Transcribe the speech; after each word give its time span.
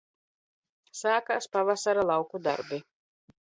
Sākās 1.01 1.49
pavasara 1.57 2.07
lauku 2.13 2.43
darbi 2.51 2.83